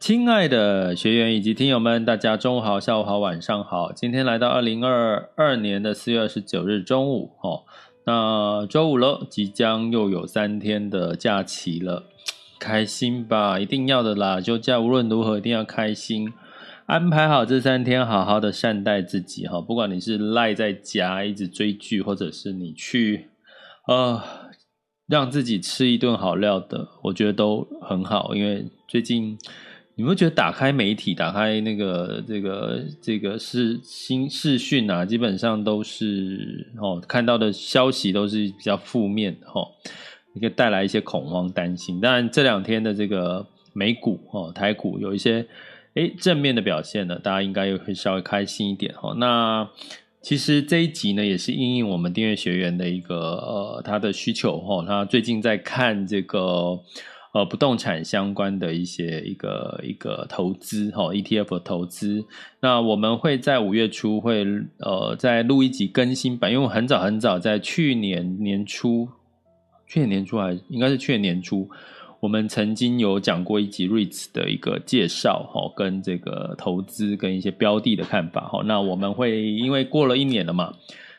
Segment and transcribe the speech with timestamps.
[0.00, 3.90] 亲爱的学员以及听友们，大家中午好、下午好、晚上好。
[3.90, 7.64] 今天来到二零二二年的四月二十九日中午，哦，
[8.04, 12.04] 那周五了，即将又有三天的假期了，
[12.60, 13.58] 开心吧？
[13.58, 14.40] 一定要的啦！
[14.40, 16.32] 休假无论如何一定要开心，
[16.86, 19.60] 安排好这三天，好好的善待自己哈。
[19.60, 23.26] 不管你是赖在家一直追剧，或者是你去
[23.88, 24.22] 呃
[25.08, 29.36] 让自己吃一顿好料的，我觉得都很好，因为最近。
[29.98, 39.66] 你会觉得打开媒体，打开那个这个这个是新视讯啊，基本上都是哦，看到的消息都是比较负面哦，
[40.38, 42.00] 可以带来一些恐慌担心。
[42.00, 45.44] 当然这两天的这个美股哦，台股有一些
[45.94, 49.16] 诶正面的表现呢，大家应该也会稍微开心一点哦。
[49.16, 49.68] 那
[50.22, 56.78] 其实这一集呢，也是因应我们订阅学员的一个呃他的需求哦，他最近在看这个。
[57.34, 62.24] 呃，不动产相关的一些一个一个投资哈，ETF 的投资。
[62.60, 64.46] 那我们会在五月初会
[64.78, 69.08] 呃再录一集更新版，因为很早很早在去年年初，
[69.86, 71.68] 去年年初还应该是去年年初，
[72.20, 78.62] 我们曾经有讲过一集 REITs 的一个介绍哈，跟这个投资跟一些标的的看法哈。
[78.64, 80.72] 那我们会因为过了一年了嘛。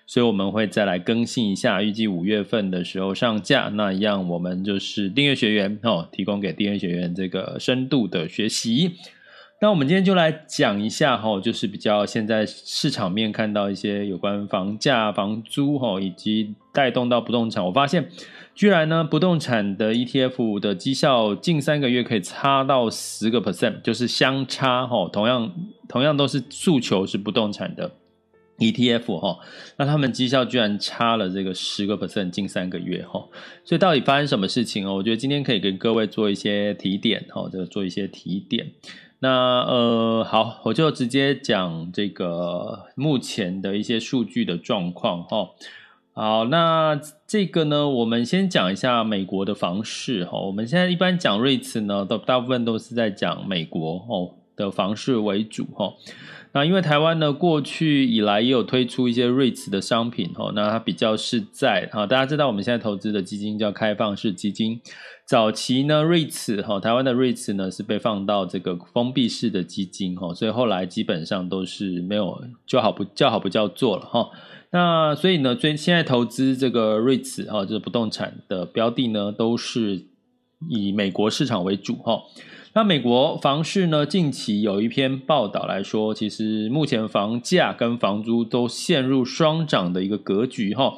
[0.10, 3.70] 所以我们会再来更新一下，预计五月份的时候上架。
[3.76, 8.94] 那一样，我们就是订阅学员哦，提供给订阅学员这个深度的学习。
[9.62, 17.64] 那我们今天就来讲一下哈，就是比较现在市场面看到一些有关房价、房租哈，以及带动到不动产。
[17.64, 18.10] 我发现，
[18.56, 25.52] 居然呢，不动产的 ETF 的绩效近三个月可以差到十个 percent，就是相差哈，同样
[25.88, 27.92] 同样都是诉求是不动产的。
[28.60, 29.40] ETF 哈，
[29.78, 33.26] 那他们绩效居然差了这个十个 percent，近三个月哈，
[33.64, 34.96] 所以到底发生什么事情哦？
[34.96, 38.72] 我觉得今天可以跟各位做一些提点哈，这个做一些提点。
[39.22, 39.30] 那
[39.64, 45.50] 呃，好，我就直接讲这个目前的一些数据的状况哈。
[46.14, 50.40] 好，那这个呢，我们先讲一下美国的房市哈。
[50.40, 55.94] 我们现在一般讲 REITs 呢，都大部分都是在讲美国哦的房市为主哈。
[56.52, 64.82] 那因为台湾呢，过去以来也有推出一些 REITs 的商品哦，那它比较是在哈，大家知道我们现在投资的基金叫开放式基金，
[65.28, 74.30] 早期呢 REITs 哈，台湾的 REITs 呢是被放到这个封闭式的基金哈，所以后来基本上都是没有叫好不叫好不叫座了哈。
[74.72, 80.04] 那所以呢，最现在投资这个 REITs 哈，就是不动产的标的呢，都是
[80.68, 82.24] 以美国市场为主哈。
[82.74, 84.06] 那美国房市呢？
[84.06, 90.94] 近期有一篇报道来说，其实目前房价跟房租都陷入双涨的一个格局哈。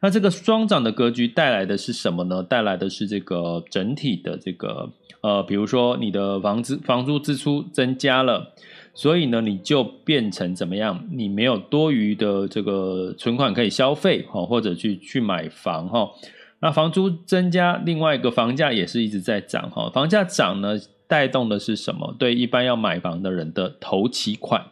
[0.00, 2.44] 那这个双涨的格局带来的是什么呢？
[2.44, 4.88] 带来的是这个整体的这个
[5.20, 8.52] 呃，比如说你的房子房租支出增加了，
[8.94, 11.04] 所以呢，你就变成怎么样？
[11.10, 16.08] 你没有多余的这个存款可以消费哈，或者去去买房哈。
[16.60, 19.90] 那房租增加，另外一个房价也是一直在涨哈。
[19.90, 20.78] 房价涨呢？
[21.08, 22.14] 带动的是什么？
[22.18, 24.66] 对一般要买房的人的头期款，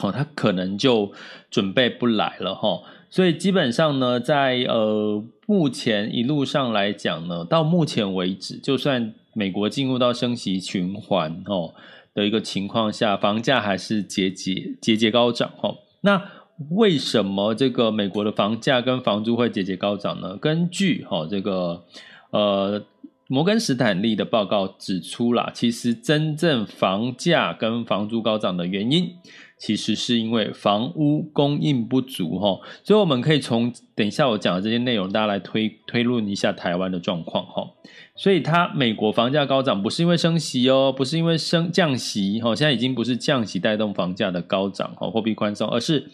[0.00, 1.12] 哦，他可能就
[1.50, 2.82] 准备不来了哈。
[3.08, 11.74] 所以基本上呢，在呃目前一路上来讲呢，到目前为止，就算美国进入到升息循环哦
[12.12, 15.74] 的一个情况下，房价还是节节节节高涨哈。
[16.00, 16.22] 那
[16.70, 20.36] 为什么这个美国的房价跟房租会节节高涨呢？
[20.36, 21.84] 根据哈这个
[22.30, 22.82] 呃。
[23.26, 29.14] 摩根士坦利的报告指出啦，其实真正房价跟房租高涨的原因，
[29.56, 37.66] 其实是因为房屋供应不足哈，所以我们可以从等一下我讲的这些内容，大家来推推论一下台湾的状况哈。
[38.14, 46.10] 所以它美国房价高涨，不是因为升息哦，不是因为升降息哈，现在已经不是降息带动房价的高涨哈，货币宽松，而是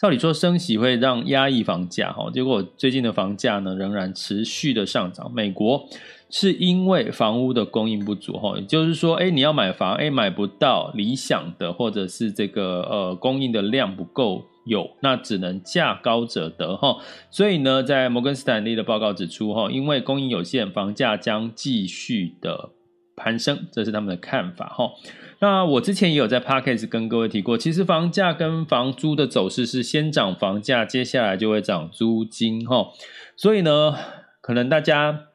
[0.00, 5.86] 照理说升息会让压抑房价哈，结果最近的房价呢仍然持续的上涨，美国。
[6.30, 16.96] 是因为房屋的供应不足，哈，也就是说，哎，你要买房，哎，买不到理想的，或者是这个呃供应的量不够有，那只能价高者得，哈。
[17.30, 22.70] 所以呢，在摩根斯坦利的报告指出，哈，因为供应有限，房价将继续的
[23.14, 24.90] 攀升，这是他们的看法，哈。
[25.38, 32.88] 那我之前也有在 Podcast 跟各位提过，其实房价跟房租的走势是先涨房价，接下来就会涨租金，哈。
[33.36, 33.94] 所以呢，
[34.40, 35.26] 可能大家。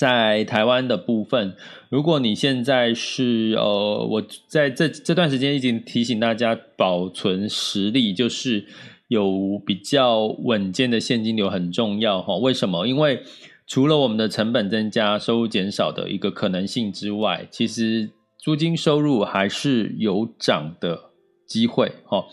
[0.00, 1.54] 在台湾的部分，
[1.90, 8.64] 如果你现在是呃，我在这这段时间已经提醒大家保存实力，就是
[9.08, 12.38] 有比较稳健的现金流很重要哈。
[12.38, 12.86] 为什么？
[12.86, 13.22] 因为
[13.66, 18.08] 除了我们的成本增加、收入减少的一个可能性之外，其实
[18.38, 21.09] 租金收入还是有涨的。
[21.50, 22.24] 机会哈，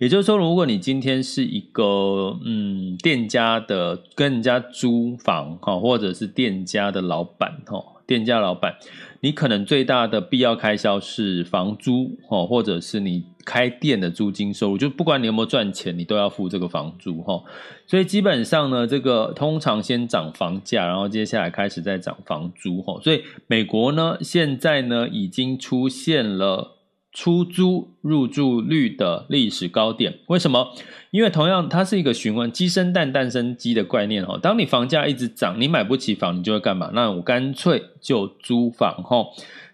[0.00, 8.74] 也就是说，如果你今天是一个嗯店家的跟人家租房哈，或者是店家的老板哈，店家老板，
[9.20, 17.44] 你可能最大的必要开销是房租哈，或者是你开店的租金收入，就不管你有没有赚钱，你都要付这个房租哈。
[17.86, 23.00] 所以基本上呢，这个通常先涨房价，然后接下来开始再涨房租哈。
[23.00, 26.72] 所以美国呢，现在呢已经出现了。
[27.14, 30.72] 出租入住率的历史高点，为什么？
[31.12, 34.36] 因为同样它是一个询问鸡生蛋，蛋生鸡的概念哈。
[34.42, 36.90] 当你房价一直涨，你买不起房，你就会干嘛？
[36.92, 39.24] 那我干脆就租房哈。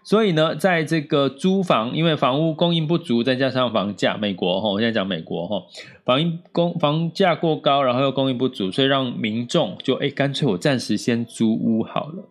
[0.03, 5.63] 所以呢，在这个租房，因为房屋供应不足，再加上房价，美国哈，我现在讲美国哈，
[6.05, 12.29] 房供房价过高，然后又供应不足，所以让民众就哎，干脆我暂时先租屋好了。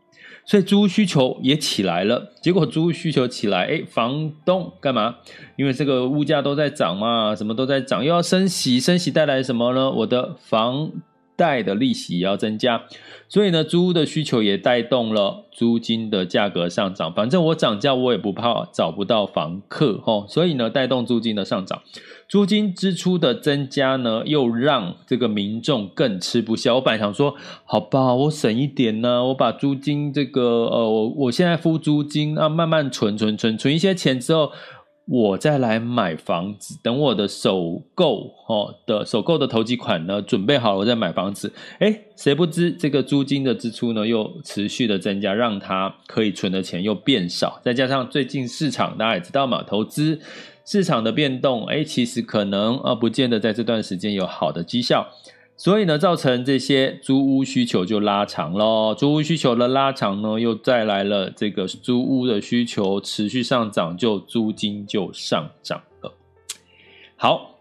[0.50, 5.14] 所以租需求也起来了，结果租需求起来，哎，房东干嘛？
[5.55, 9.88] 因为这个物价都在涨嘛，什么都在涨，又要升息，升息带来什么呢？
[9.93, 10.91] 我的房
[11.37, 12.82] 贷的利息也要增加，
[13.29, 17.14] 所以呢，租屋的需求也带动了租金的价格上涨。
[17.14, 21.81] 反正我涨价，我也不怕找不到房客，吼，所以呢，带动租金的上涨。
[22.30, 26.76] 租金支出的增加呢，又让这个民众更吃不消。
[26.76, 27.34] 我本来想说，
[27.64, 34.52] 好吧，我省一点呢，我把租金这个，呃，我我现在付租金啊，慢慢存存存存一些钱之后，
[35.08, 36.78] 我再来买房子。
[36.84, 41.52] 等我的首购哦的首购的头期款呢准备好了，我再买房子。
[41.80, 47.60] 诶，谁不知这个租金的支出呢又持续的增加，让他可以存的钱又变少。
[47.64, 50.20] 再加上最近市场大家也知道嘛，投资。
[50.64, 55.08] 市场的变动，哎，其实可能啊，不见得在这段时间有好的绩效，
[55.56, 58.94] 所以呢，造成这些租屋需求就拉长咯。
[58.94, 66.12] 租屋需求的拉长呢，又带来了这个租屋的需求持续上涨，就租金就上涨了。
[67.16, 67.56] 好，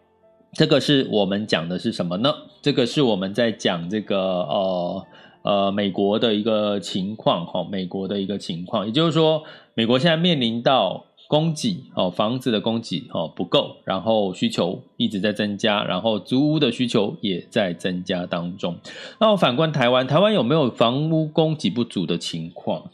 [0.54, 2.32] 这个是我们讲的是什么呢？
[2.62, 5.06] 这个是我们在讲这个呃
[5.44, 9.44] 呃美国的一个情况哈，美国的一个情况，也就是说，
[9.74, 11.06] 美国现在面临到。
[11.30, 18.76] 供给哦，房子的供给哦不够，然后需求一直在增加，然后租屋的需求也在增加当中。
[19.20, 22.90] 那我反观台湾，台湾有没有房屋供给不足的情况？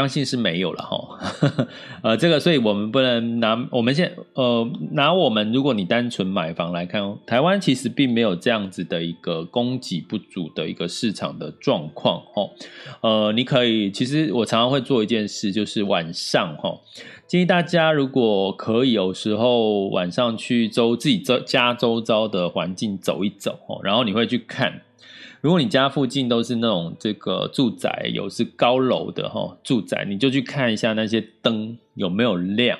[0.00, 1.66] 相信是没有了哈。
[2.02, 12.50] 呃，这个，所以我们不能拿我们现呃拿我们，如果你单纯买房来看哦，台湾其实并没有这样子的一个供给不足的一个市场的状况哦。
[13.02, 16.80] 呃，你可以，其实我常常会做一件事，就是晚上哈。
[17.26, 24.82] 建议大家，如果可以，有时候晚上去周自己周家周遭的环境走一走哦，然后你会去看，
[25.40, 32.78] 如果你家附近都是那种这个住宅，有是高楼的哈住宅，你就去看一下那些灯有没有亮，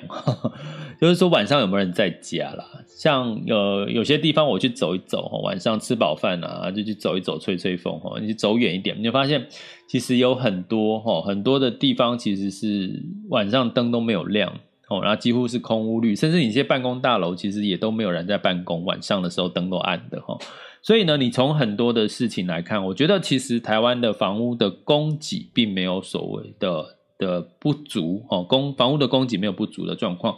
[1.01, 2.65] 就是说晚上有没有人在家啦。
[2.87, 8.19] 像呃有些地方我去走一走哈，晚上吃饱饭啊，就去走一走，吹吹风哈。
[8.21, 9.47] 你走远一点，你就发现
[9.87, 14.53] 其实有很多哈，很多的地方其实是晚上灯都没有亮
[14.87, 20.37] 哦，然后几乎是空屋率，甚至你一些办公大楼其实也都没有人在办公，晚上的时候灯都暗的哈。
[20.83, 30.37] 所以呢，你从很多的事情来看，我觉得其实台湾的房屋的供给并没有所谓的的不足哦，供房屋的供给没有不足的状况。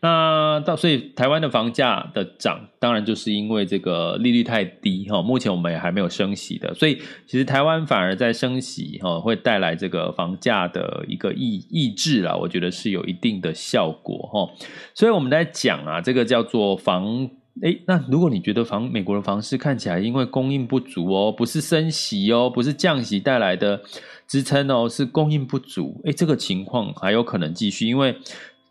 [0.00, 5.22] 那到所以台湾的房价的涨，当然就是因为这个利率太低哈。
[5.22, 6.96] 目前我们也还没有升息的，所以
[7.26, 12.34] 其实台湾反而在升息哈，会带来这个房价的一个抑抑制啦。
[12.34, 14.50] 我觉得是有一定的效果哈。
[14.92, 17.30] 所以我们在讲啊，这个叫做房。
[17.62, 23.80] 诶，那如果你觉得房美国的房市看起来因为供应不足哦，不是升息哦，不是降息带来的
[24.26, 28.16] 支撑哦，是供应不足，诶，这个情况还有可能继续，因为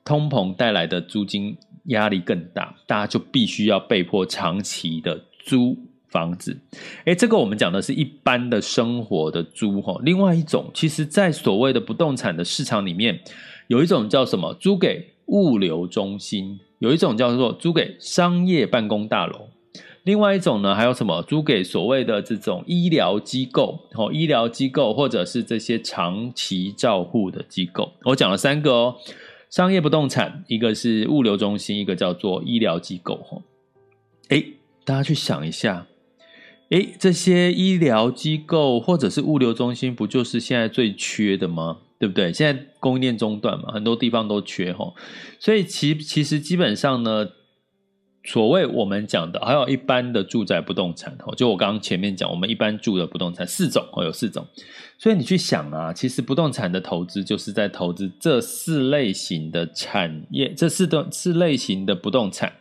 [0.04, 5.78] 通膨带来的租金压力更大，大家就必须要被迫长期的租
[6.10, 6.60] 房子。
[7.06, 13.18] 诶，这个我们讲的是一般的生活的租哈，另外一种，其实在所谓的不动产的市场里面，
[13.68, 14.54] 有一种叫什么？
[14.56, 16.60] 租给物流中心。
[16.84, 19.48] 有一种叫做租给商业办公大楼，
[20.04, 21.22] 另外一种呢，还有什么？
[21.22, 27.94] 租给所谓的这种医疗机构，哦，医疗机构或者是这些长期照护的机构。
[28.04, 28.96] 我讲了三个哦，
[29.50, 33.16] 商业不动产，一个是物流中心，一个叫做医疗机构。
[33.30, 33.42] 哈，
[34.28, 34.46] 诶，
[34.84, 35.88] 大家去想一下，
[36.72, 41.78] 诶，这些医疗机构或者是物流中心，不就是现在最缺的吗？
[42.04, 42.34] 对不对？
[42.34, 44.94] 现在供应链中断嘛，很多地方都缺齁，
[45.40, 47.30] 所以其其实基本上呢，
[48.26, 54.46] 所谓我们讲的，还有一般的住宅不动产齁，就我刚刚前面讲，我们一般住的不动产四种哦，有四种，
[54.98, 62.52] 所以你去想啊，其实不动产的投资就是在投资这四类型的产业，这四种四类型的不动产。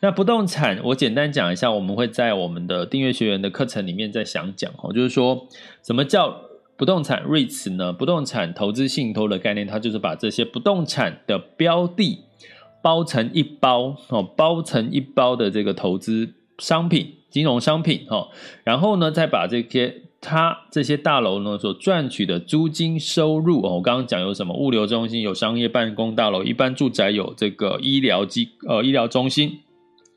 [0.00, 5.46] 那不动产，我简单讲一下，我们会在我们的订阅学员的课程里面再详讲哦，就是说
[5.82, 6.40] 什么叫。
[6.76, 7.92] 不动产 REITs 呢？
[7.92, 12.20] 不动产投资信托的概念，它就是把这些不动产的标的
[12.82, 18.28] 包成一包哦，包成一包的这个投资商品、金融商品哦，
[18.62, 29.60] 然后呢，再把这些它这些大楼呢所赚取的租金收入哦，我刚刚讲有什么物流中心、有商业办公大楼、一般住宅有这个医疗机呃医疗中心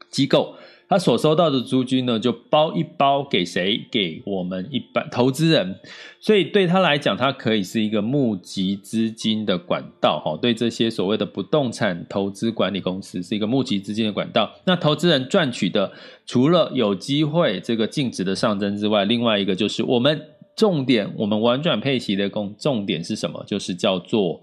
[0.10, 0.56] 机构。
[0.90, 3.80] 他所收到的租金呢，就包一包给谁？
[3.92, 5.76] 给我们一般投资人，
[6.20, 10.36] 所以对他来讲，它可以是一个募集资金的管道，哈。
[10.42, 14.52] 对这些所谓的不动产投资管理公司，是一个募集资金的管道。
[14.66, 15.92] 那投资人赚取的，
[16.26, 20.20] 除了有机会这个净值的上增之外，另外一个就是我们
[20.56, 23.44] 重点，我们玩转配息的重重点是什么？
[23.46, 24.42] 就是叫做。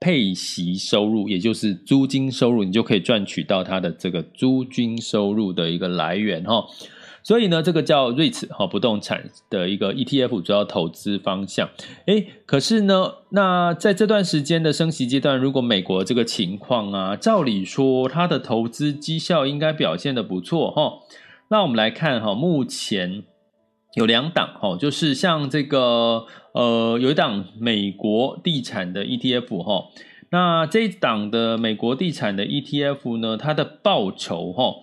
[0.00, 6.64] 配息收入，也就是租金收入，你就可以赚取到它的这个租金收入的一个来源哈。
[7.24, 11.68] 所以呢，这个叫 REITs 哈，不动产的一个 ETF 主要投资方向。
[12.06, 21.00] 诶，可是呢，那在这段时间的升息阶段，如果美国这个情况啊，照理说它的投资绩效应该表现得不错哈。
[21.48, 23.24] 那我们来看哈，目前。
[23.94, 29.88] 有两档哈，就是像这个呃，有一档美国地产的 ETF 哈，
[30.30, 34.74] 那这一档的美国地产的 ETF 呢，它的报酬哈，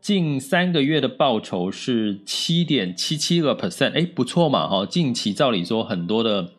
[0.00, 4.86] 近三个月的报酬是七点七七个 percent，哎，不错嘛哈。
[4.86, 6.50] 近期照理说很多的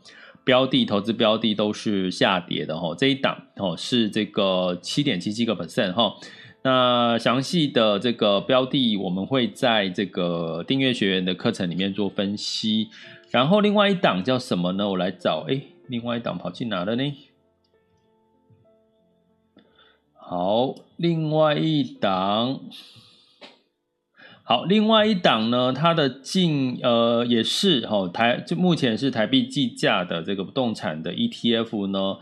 [0.43, 6.13] 标的投资标的都是下跌的哈，这一档哦是这个七点七七个 percent 哈。
[6.65, 12.89] 那详细的这个标的，我们会在这个订阅学员的课程里面做分析。
[13.29, 14.89] 然后另外一档叫什么呢？
[14.89, 17.13] 我来找，哎，另外一档跑去哪了呢？
[20.15, 22.62] 好，另外一档，
[24.41, 32.17] 好，另外一档呢，它的净呃也是哈、哦、台，就目前是台币计价的这个不动产的 ETF 呢。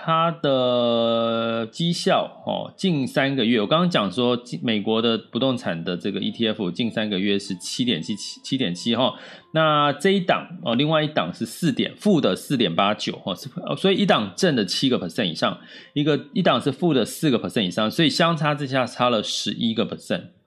[0.00, 9.14] 它的绩效哦，近三个月，我刚刚讲说，美国的不动产的这个 ETF 近三个月是七点七七七点七哈，
[9.52, 15.58] 那这一档哦，另外一档是四点负的四点八九哈，是所以一档正的七个 percent 以上，
[15.94, 20.37] 一个一档是负的四个 percent 以上，所以相差之下差了十一个 percent。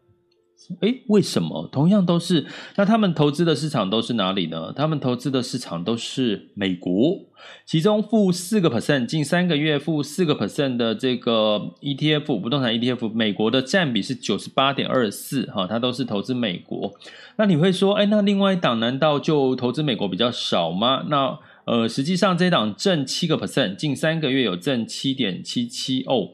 [0.79, 2.45] 诶，为什么同样都是？
[2.75, 4.73] 那他们投资的市场都是哪里呢？
[4.75, 7.19] 他们投资的市场都是美国，
[7.65, 16.93] 其中负四个 percent，近三个月负四个 percent 的这个 ETF 不动产 ETF，美国的占比是九十八点二四，哈，它都是投资美国。
[17.37, 21.05] 那你会说，诶，那另外一档难道就投资美国比较少吗？
[21.09, 26.29] 那呃，实际上这一档挣七个 percent，近三个月有挣七点七七哦，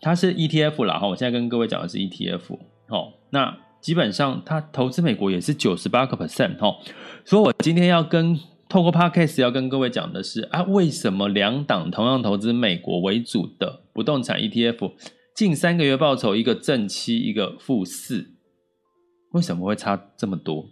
[0.00, 2.58] 它是 ETF 啦，哈，我现在跟各位讲的是 ETF，
[2.88, 3.56] 好，那。
[3.82, 6.74] 基本上，他投资美国也是九十八个 percent 哈，
[7.24, 14.92] 所以我今天要跟透过 podcast 要跟各位讲的是啊，为什么两档同样投资美国为主的不动产 ETF，
[15.34, 18.30] 近三个月报酬一个正七，一个负四，
[19.32, 20.64] 为什么会差这么多？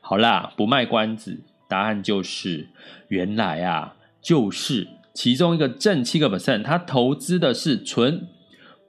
[0.00, 2.70] 好啦，不卖关子，答案就是
[3.08, 8.28] 原来啊，就是其中一个正七个 percent，他投资的是纯。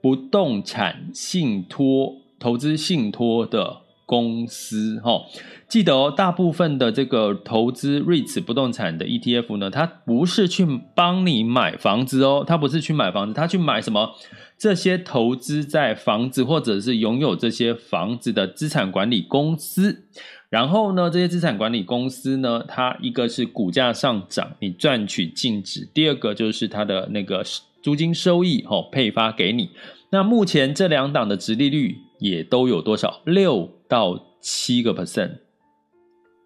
[0.02, 5.22] 不动产信托投资信托的公司，哈，
[5.68, 10.64] 记得哦，大部分的这个投资 REITs 不动产的 ETF 呢，它不是去
[10.94, 14.10] 帮你买房子哦，它不是去买房子，它去买什么？
[14.58, 20.04] 这些投资在房子或者是拥有这些房子的资产管理公司，
[20.48, 27.44] 然后呢，这些资产管理公司呢，它一个是股价上涨，你赚取净值；第二个就是它的那个
[27.82, 29.68] 租金收益，哦，配发给你。
[30.10, 33.22] 那目前这两档的殖利率也都有多少？
[33.24, 35.38] 六到七个 percent，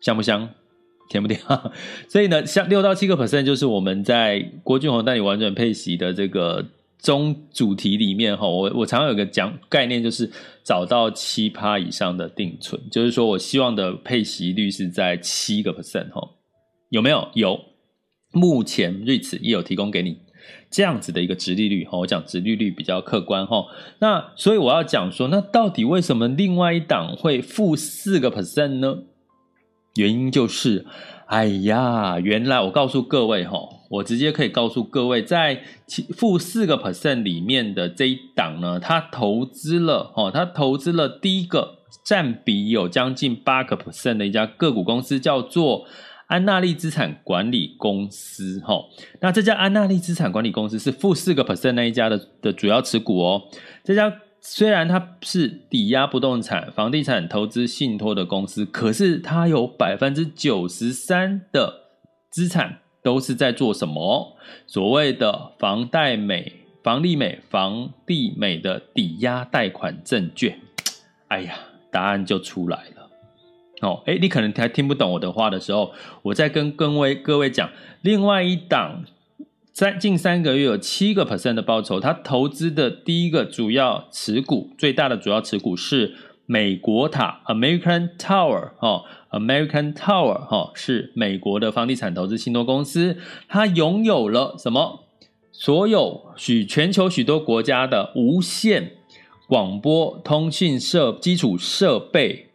[0.01, 0.51] 香不香？
[1.09, 1.41] 甜不甜？
[2.09, 6.65] 所以呢，像六到七个 percent 就是我们在郭俊宏带你玩转配息的这个
[6.99, 10.31] 中主题里面哈，我我常常有个讲概念，就是
[10.63, 16.29] 找到七趴以上的定存，就是说我希望的配息率是在七个 percent 哈，
[16.91, 17.29] 有没有？
[17.35, 17.61] 有，
[18.33, 20.19] 目前瑞慈也有提供给你。
[20.71, 23.67] 这样子的一个殖利率哈，我讲殖利率比较客观哈。
[23.99, 28.99] 那所以我要讲说，那到底为什么另外一档会负四个 percent 呢？
[29.97, 30.87] 原因就是，
[31.27, 33.59] 哎呀，原来我告诉各位哈，
[33.91, 35.65] 我直接可以告诉各位，在
[36.17, 45.87] 负四个 percent 里面的这一档呢，它投资了哈，它投资了第一个占比有将近八个 percent 的一家个股公司，叫做。
[46.31, 48.85] 安纳利资产管理公司，哈，
[49.19, 53.43] 那这家安纳利资产管理公司是负四个 percent 那一家的的主要持股哦。
[53.83, 61.81] 这家虽然它是抵押不动产、房地产投资信托的公司，可是它有百分之九十三的
[62.31, 64.37] 资产都是在做什么？
[64.69, 66.53] 所谓的房贷美、
[66.85, 70.61] 房利美、房地美的抵押贷款证券。
[71.27, 71.55] 哎呀，
[71.91, 73.00] 答案就出来了。
[73.81, 77.71] 哦，诶，你可能还听不懂我的话的时候，我再跟各位各位讲，
[78.03, 79.05] 另外一档
[79.73, 93.17] 在近三个月有七个 percent 的报酬，它投资的第一个主要持股，最大的主要持股是美国塔 （American Tower） 哦，American Tower 哈是美国的房地产投资信托公司，
[93.49, 95.05] 它拥有了什么？
[95.53, 98.93] 所有许全球许多国家的无线
[99.49, 102.50] 广播通讯设基础设备。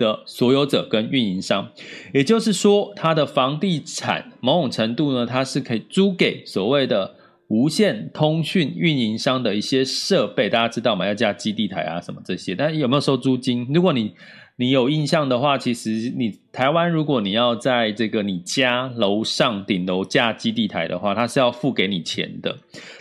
[0.00, 1.70] 的所有者跟运营商，
[2.14, 7.14] 也就是说，它的房地产某种程度呢，它是可以租给所谓的
[7.48, 10.48] 无线通讯运营商的一些设备。
[10.48, 11.06] 大家知道吗？
[11.06, 13.68] 要架基地台啊，什么这些，但有没有收租金？
[13.74, 14.14] 如果你
[14.60, 22.58] 你有印象的话，其实你台湾如果你要在这个你家楼上顶楼架基地台的话，它是要付给你钱的，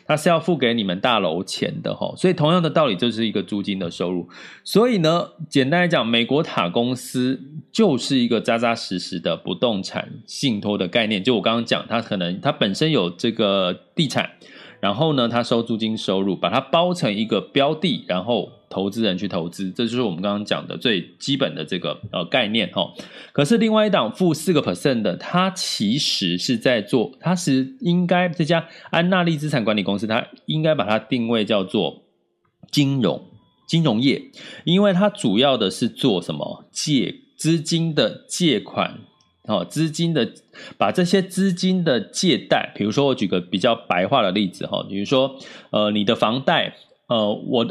[0.08, 2.14] 它是要付给你们大楼钱的哈。
[2.16, 4.30] 所以同样的道理，就是一个租金的收入。
[4.64, 7.42] 所以呢，简单来讲，美国塔公司
[7.74, 11.22] 就是一个扎扎实实的不动产信托的概念。
[11.22, 14.30] 就我刚刚讲，它可能它本身有这个地产。
[14.80, 22.94] 然后呢，他收租金收入，把它包成一个标的，然后投资人去投资，这就是我们刚刚讲的最基本的这个呃概念哈。
[23.34, 32.04] 可是另外一档负四个 percent 的，它其实是在做，它是应该这家安纳利资产管理公司，它应该把它定位叫做
[32.72, 33.22] 金融
[33.68, 34.22] 金融业，
[34.64, 39.00] 因为它主要的是做什么借资金的借款。
[39.50, 40.32] 哦，资金的
[40.78, 45.36] 把这些资金的借贷，比如说我举个比较白话的例子哈，比如说
[45.72, 46.76] 呃你的房贷，
[47.08, 47.68] 呃我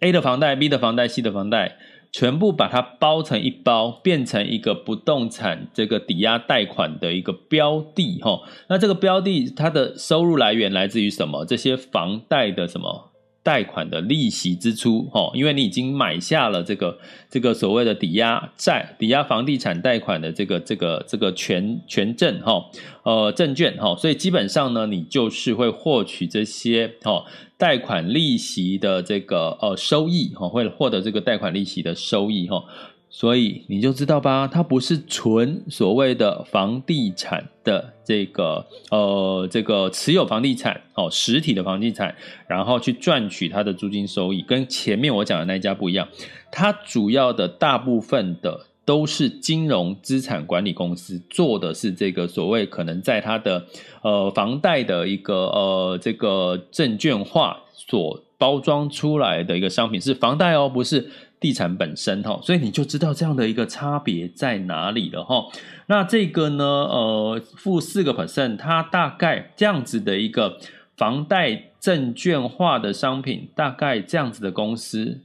[0.00, 1.78] A 的房贷、B 的房贷、C 的房贷，
[2.12, 8.42] 全部把它包成一包，变成一个不动产这个抵押贷款的一个标的哈。
[8.68, 11.46] 那这个标的它的收入来源来自于什么？
[11.46, 13.07] 这些房贷的什么？
[13.48, 16.98] 贷款的利息支出，哈，因为你已经买下了这个
[17.30, 22.62] 这个所谓的抵押债、抵押房地产贷款的这个这个这个权权证，哈，
[23.04, 27.24] 呃，证券，哈，所以基本上呢，你就是会获取这些，哈，
[27.56, 32.62] 贷款利息的这个呃收益，哈，会获得这个贷款利息的收益，哈。
[33.10, 42.14] 所以你就知道吧，它不是纯所谓的房地产的这个呃这个持有房地产哦，实体的房地产，
[42.46, 46.06] 然后去赚取它的租金收益，跟前面我讲的那一家不一样。
[46.50, 53.64] 它主要的大部分的都是金融资产管理公司做的是这个所谓可能在它的
[54.02, 61.10] 呃房贷的一个呃这个证券化所包装出来的一个商品，是房贷哦，不是。
[61.40, 65.46] 地产本身哈，所以你就知道这样的一个差别在哪里了哈。
[65.86, 70.58] 那这个呢，呃，负四个 percent，它大概这样子的一个
[70.96, 75.20] 房贷证券化的商品，大概这样子的公司，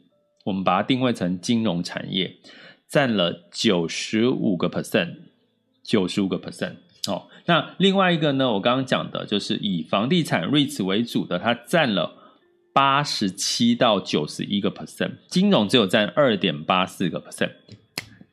[0.46, 2.36] 我们把它定位成金融产业，
[2.88, 5.16] 占了九十五个 percent，
[5.84, 6.76] 九十五个 percent。
[7.08, 12.16] 哦，那另外一个呢，我刚刚讲的就是以房地产 REITs 为主的，它占了
[12.74, 17.52] 八十七到九十一个 percent，金融只有占二点八四个 percent，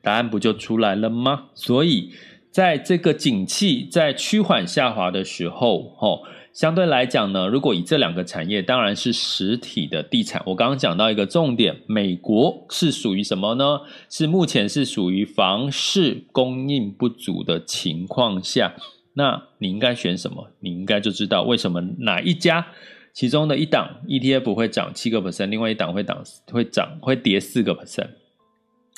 [0.01, 1.49] 答案不就出来了吗？
[1.53, 2.11] 所以
[2.49, 10.41] 在这个景气在趋缓下滑的时候，哦，相对来讲呢，如果以这两个产业，当然是实体的地产。
[10.47, 13.81] 我刚刚讲到一个重点，美国是属于什么呢？
[14.09, 18.73] 是目前是属于房市供应不足的情况下，
[19.13, 20.49] 那你应该选什么？
[20.59, 22.67] 你应该就知道为什么哪一家。
[23.13, 28.07] 其中的一档 ETF 会涨七个 percent，另外一档会涨会涨会跌四个 percent。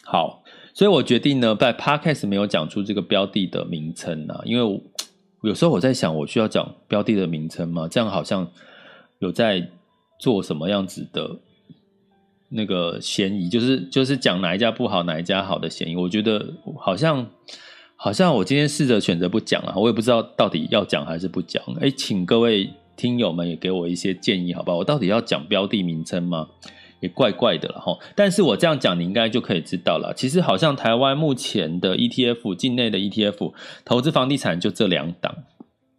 [0.04, 4.80] 好，所以我决定呢，在 Podcast 没有讲出这个标的的名称呢，因为我
[5.50, 7.88] 有时候我在想，我需要讲标的的名称吗？
[7.90, 8.48] 这样好像
[9.20, 9.68] 有在
[10.20, 11.38] 做什么样子的
[12.50, 15.96] 那个嫌疑，就是就是讲哪一家不好，哪一家好的嫌疑。
[15.96, 17.28] 我觉得好像
[17.96, 21.64] 好像我今天试着选择不讲啊，我也不知道到底要讲还是不讲。
[21.82, 22.70] 哎，请各位。
[22.96, 24.78] 听友们也给我一些建议，好不好？
[24.78, 26.48] 我到底要讲标的名称吗？
[27.00, 27.98] 也怪怪的了哈。
[28.16, 30.14] 但是我这样讲，你应该就可以知道了。
[30.16, 33.52] 其实好像台湾目前的 ETF，境内的 ETF
[33.84, 35.36] 投资房地产就这两档，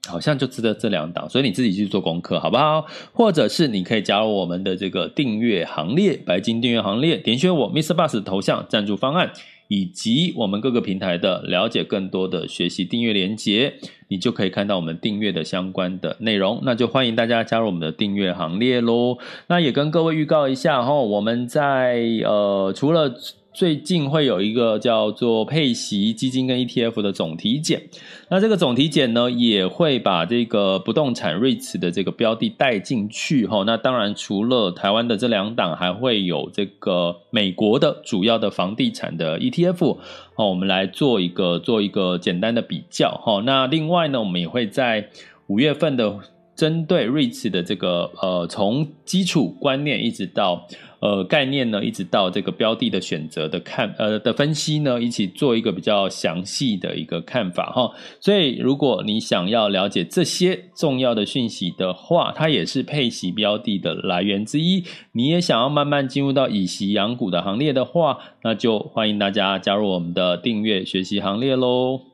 [0.08, 1.28] 好像就值得这两档。
[1.28, 2.86] 所以你自己去做功课，好不好？
[3.12, 7.94] 或者是你可以加入我们的这个订阅行列，白金订阅行列，点选我 Mr.
[7.94, 9.32] Bus 的头像赞助方案。
[9.68, 13.74] 以及我们各个平台的了解更多的学习订阅连接，
[14.08, 16.60] 你就可以看到我们订阅的相关的内容。
[16.64, 19.18] 那就欢迎大家加入我们的订阅行列喽。
[19.48, 23.14] 那也跟各位预告一下哈，我们在呃除了。
[23.54, 27.80] 最近会有一个叫做配息基金跟 ETF 的总体检，
[28.28, 33.62] 那这个总体检呢，也会把这个不动产 REITs 的这个标的带进去哈。
[33.64, 39.98] 那当然除了台湾的这两档，还会有这个美国的主要的房地产的 ETF，
[40.34, 43.40] 好，我们来做一个做一个简单的比较哈。
[43.46, 45.08] 那另外呢，我们也会在
[45.46, 46.18] 五月份的
[46.54, 50.66] 针对 REITs 的这个呃，从基础观念一直到。
[51.00, 57.90] 呃，概念呢，一直到这个标的的选择的看，呃的分析呢，一起做一个比较详细的一个看法哈。
[58.20, 64.82] 所以，如果你想要了解这些重要的讯息的话，它也是配息标的的来源之一。
[65.12, 72.13] 你也想要慢慢进入到以息养股的行列的话，那就欢迎大家加入我们的订阅学习行列喽。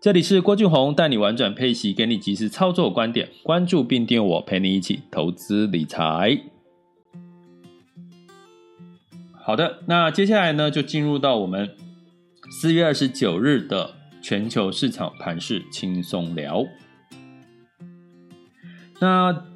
[0.00, 6.40] 这里是郭俊宏带你玩转配息，给你及时操作观点，关注并订我，陪你一起投资理财。
[9.32, 11.74] 好的，那接下来呢，就进入到我们
[12.60, 13.90] 四月二十九日的
[14.22, 16.64] 全球市场盘势轻松聊。
[19.00, 19.46] 那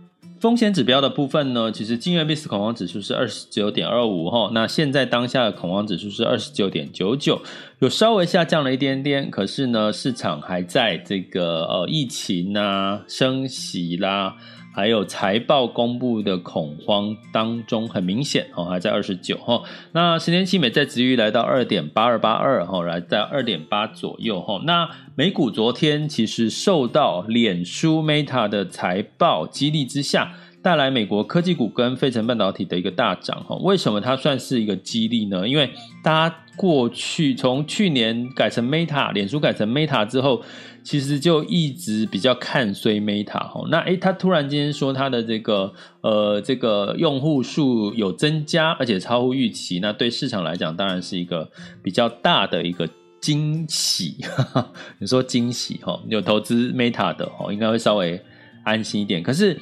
[0.43, 7.41] 风险指标的部分呢，其实今日 VIX 恐慌指数是二十九点二五哈，那现在当下的恐慌指数是二十九点九九，
[7.79, 14.35] 有稍微下降了一点点，可是呢，市场还在这个呃疫情啊、升息啦。
[14.75, 19.63] 还有财报公布的恐慌当中，很明显哦，还在二十九哈。
[19.93, 24.63] 那十年期美债殖率来到二点八二八二哈，来在二点八左右哈。
[24.65, 30.33] 那美股昨天其实受到脸书 Meta 的财报激励之下，
[30.63, 33.55] 带来美国科技股跟费城半导体的一个大涨哈。
[33.57, 35.47] 为什么它算是一个激励呢？
[35.47, 35.69] 因为
[36.03, 40.43] 大家过去从去年改成 Meta，脸书改成 Meta 之后。
[40.85, 51.49] 其实就一直比较看衰 Meta 哈，那诶，他突然间说他的这个呃这个用户数有增加，而且超乎预期，那对市场来讲当然是一个
[51.83, 52.89] 比较大的一个
[53.21, 54.17] 惊喜。
[54.99, 58.21] 你说惊喜哈，有投资 Meta 的哦，应该会稍微
[58.65, 59.23] 安心一点。
[59.23, 59.57] 可是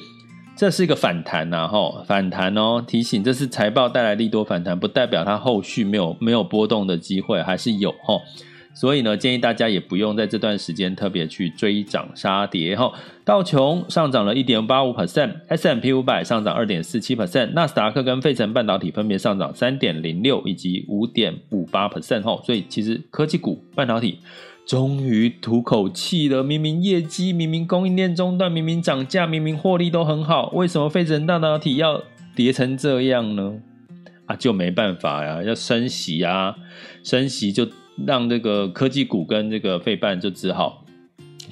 [0.57, 8.19] 这是一个反弹呐哈，反弹哦，提醒这是财报带来利多反弹，不代表它后续没有没有波动的机会，还是有哈。
[8.73, 12.91] 所以呢，建议大家也不用在这段时间特别去追涨杀跌哈。
[13.25, 22.41] 道琼上涨了一点八五 percent，S&P 五百上涨二点四七 percent，纳斯达克跟费城半导体分别上涨三点零六以及五点五八 percent 哈。
[22.45, 24.19] 所以其实科技股、半导体
[24.65, 26.41] 终于吐口气了。
[26.41, 32.01] 明明业绩、明明供应链中断、明明涨价、明明获利都很好，为什么费城半导体要
[32.33, 33.55] 跌成这样呢？
[34.27, 36.55] 啊，就没办法呀，要升息啊，
[37.03, 37.67] 升息就。
[38.05, 40.83] 让这个科技股跟这个费半就只好，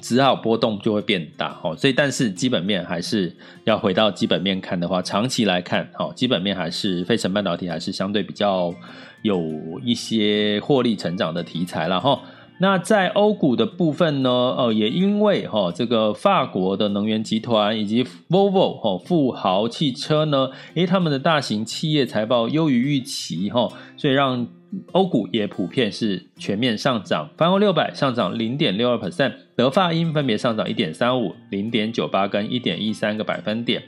[0.00, 3.34] 只好波动就会变大哦，所以但是基本面还是
[3.64, 8.74] 要回到基本面看的话，长期来看哈，基本面还是费城半导体还是相对比较
[9.22, 9.42] 有
[9.84, 12.20] 一些获利成长的题材了哈。
[12.58, 24.46] 那在欧股的部分呢，呃，也因为哈这个法国的能源集团以及 Volvo 哈富豪汽车呢，诶，他们的大型企业财报优于预期哈，所以让。
[24.92, 33.82] 欧股也普遍是全面上涨，泛欧六百上涨零点六二 percent，德法英分别上涨一点三五、零点九八跟一点一三个百分点。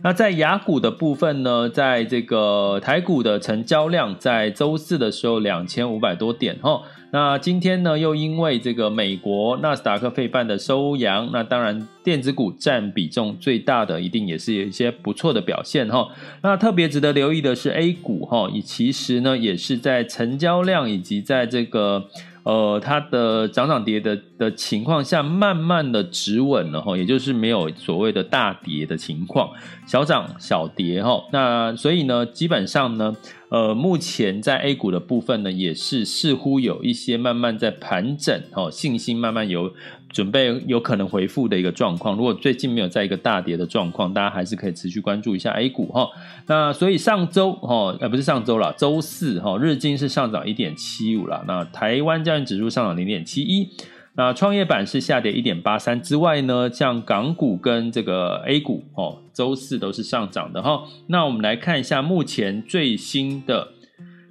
[0.00, 6.82] 那在雅股的部分呢，在这个台股的成交量在周四的时候两千五百多点哈。
[7.10, 16.08] 那今天呢，又因为这个美国纳斯达克费半的收阳，那当然电子股占比重最大的，一定也是有一些不错的表现哈。
[16.42, 22.04] 那特别值得留意的是 A 股哈，以其实呢也是在成交量以及在这个。
[22.44, 29.50] 呃，它的涨涨跌的的情况下，慢慢的止稳了哈，也就是没有所谓的大跌的情况，
[29.86, 31.22] 小涨小跌哈。
[31.32, 33.16] 那所以呢，基本上呢，
[33.50, 39.72] 呃，目前在 A 股的部分呢，也是似乎有一些慢慢在盘整哦，信心慢慢有。
[40.10, 46.08] 准备有可能回复的一个状况，如果最近没有在一个大跌的状况，大家还是可以持续关注一下 A 股哈。
[46.46, 51.44] 那所以上周哈，呃不是上周啦，周四哈，日经是上涨一点七五啦。
[51.46, 53.68] 那台湾加权指数上涨零点七一，
[54.14, 60.84] 那创业板是下跌一点八三之外呢，像港股跟这个 A 股哦，周四都是上涨的哈。
[61.08, 63.68] 那我们来看一下目前最新的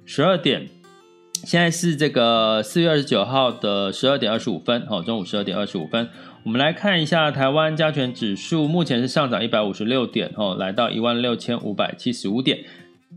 [0.04, 0.68] 十二点。
[1.44, 6.08] 现在是这个四月二十九号的十二点二十五分，好，中午十二点二十五分，
[6.42, 12.58] 我们来看一下台湾加权指数，目前是上涨一百五十六点，哦，来到一万六千五百七十五点。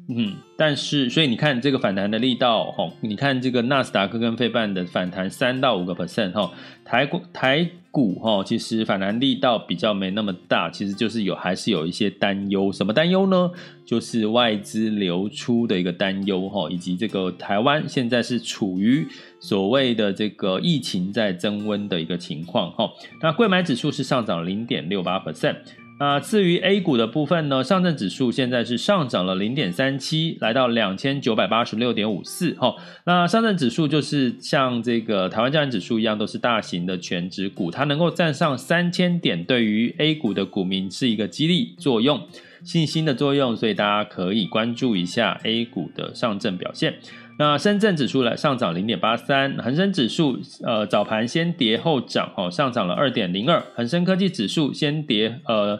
[0.07, 6.53] 嗯，但是所以你看这个反弹的力道，吼，你看这个纳斯达克跟费半的反弹三到五个 percent，吼，
[6.85, 13.51] 台股台股，哈，其实反弹力道比较没那么大，其实就是有还是有一些担忧，什么担忧呢？
[13.85, 19.05] 就是外资流出的一个担忧，吼，以及这个台湾现在是处于
[19.39, 25.57] 所谓的这个疫情在增温的一个情况，吼，那贵买指数是上涨零点六八 percent。
[26.01, 32.55] 啊，至于 A 股的部分呢，上证指数现在是上涨了零点三七，来到两千九百八十六点五四。
[32.55, 42.19] 哈，那上证指数就是像这个台湾加权指数一样，都是大型的权值股，它能够站上三千点，对于 A 股的股民是一个激励作用、
[42.63, 46.95] 信心的作用，所以大家可以关注一下 A 股的上证表现。
[47.39, 55.79] 那深圳指数来上涨零点八三，恒生指数呃早盘先跌后涨，哦上涨了二点零二，恒生科技指数先跌呃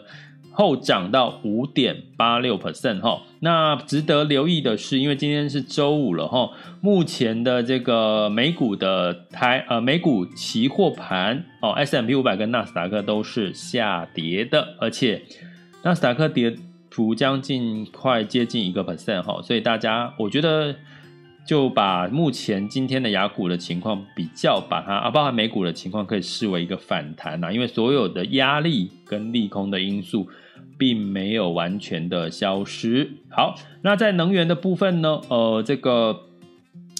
[0.50, 3.22] 后涨到五点八六 percent 哈。
[3.38, 15.22] 那值得留意的是，因为今天是周五了哈，目前的这个美股的台呃美股期货盘哦 S M P 五百跟纳斯达克都是下跌的，而且
[15.84, 16.56] 纳斯达克跌
[16.90, 20.74] 幅将近快接近一个 percent 哈，所以大家我觉得。
[21.46, 30.28] 就把目前今天的雅股的情况比较，把它啊，包含美股的情况，可以视为一个反弹呐，因为所有的压力跟利空的因素
[30.78, 33.10] 并没有完全的消失。
[33.28, 36.22] 好，那在能源的部分呢，呃，这个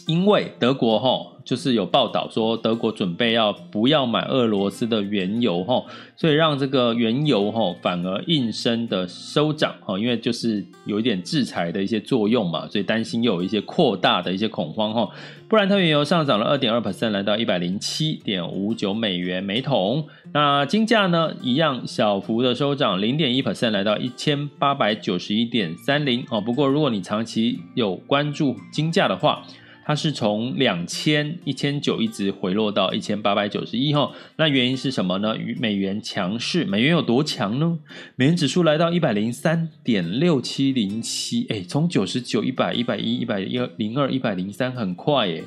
[0.06, 1.31] 因为德国哈。
[1.44, 5.84] 就是有报道说德国准备要不要买俄罗斯的原油哈，
[6.16, 15.08] 所以让这个原油哈反而应声的收涨哈，因为就是有一点制裁的一些作用嘛，所以担心又有一些扩大的一些恐慌哈。
[15.48, 20.06] 布兰特原油上涨了二点二 percent，来到一百零七点五九美元每桶。
[20.32, 26.40] 那金价呢，一样小幅的收涨零点一 percent，来到一千八百九十一点三零哦。
[26.40, 29.42] 不过如果你长期有关注金价的话，
[29.84, 35.36] 它是从两千一千九一直回落到一千八百九十一哈，那原因是什么呢？
[35.36, 37.78] 与美元强势，美元有多强呢？
[38.16, 45.42] 美元指数来到一百零三点六七零七，哎，从九十九、一百、一百一、一百一零二、一百零三，很快哎，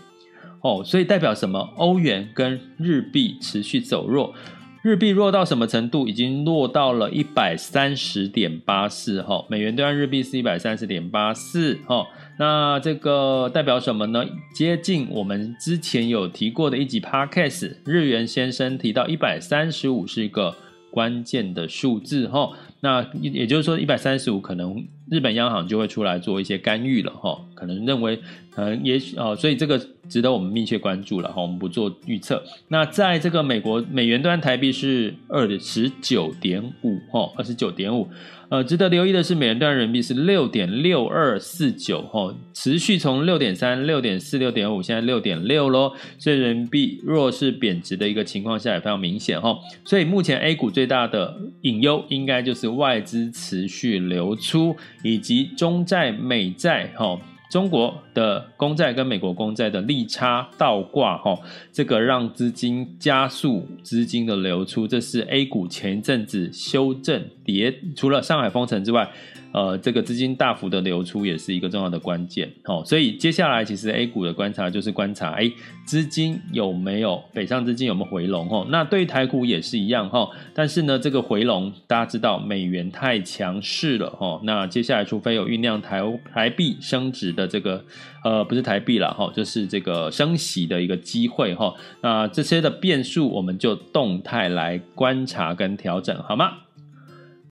[0.61, 1.59] 哦，所以代表什么？
[1.77, 4.33] 欧元跟日币持续走弱。
[4.85, 6.07] 日币弱到什么程度？
[6.07, 12.05] 已经落到了一百三十点八四哈，美元兑换日币是一百三十点八四哈。
[12.37, 14.23] 那这个代表什么呢？
[14.53, 20.55] 接近我们之前有提过的一集 Podcast，日元先生提到一百三十五是一个
[20.91, 22.51] 关键的数字哈。
[22.81, 28.19] 那也就是说，一百三十五可能日本央行就会出来做一些干预了哈，可能认为，
[28.55, 32.43] 呃，也许哦，所以这个值得我们密切关注了哈，我们不做预测。
[32.69, 38.07] 那在这个美国美元兑换台币是二十九点五哈，二十九点五。
[38.47, 45.91] 呃，值得留意的是，美元兑换人民币是六点六二四九哈，持续从六点三、六点四、六点五，现在六点六喽。
[46.19, 49.57] 所以人民币弱势贬值的一个情况下也非常明显哈。
[49.83, 57.17] 所以目前 A 股最大的隐忧应该就是外资持续流出，以及中债美债哈。
[57.51, 61.39] 中国的公债跟美国公债的利差倒挂，哈，
[61.71, 69.09] 这个让资金加速资金的流出，这是 A 股前一阵子修正跌，除了上海封城之外，
[69.55, 72.51] 呃，这个资金大幅的流出也是一个重要的关键。
[72.65, 75.49] 哦，所以接下来其实 A 股的观察就是观察，哎，
[75.85, 78.49] 资金有没有北上资金有没有回笼？
[78.49, 80.09] 哦，那对于台股也是一样。
[80.09, 84.13] 哈，但是呢，这个回笼大家知道美元太强势了。
[84.19, 86.01] 哦，那接下来除非有酝酿台
[86.33, 87.81] 台币升值的这个，
[88.25, 91.55] 呃，不是台币了，哈，就是这个升息的一个机会。
[91.55, 96.64] 哈，那这些的变数我们就动态来观察跟调整，好吗？